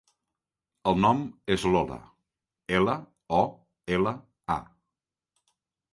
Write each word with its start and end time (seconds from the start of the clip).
El 0.91 0.95
nom 1.03 1.19
és 1.57 1.65
Lola: 1.75 1.99
ela, 2.79 2.95
o, 3.41 3.45
ela, 3.99 4.15
a. 4.59 4.59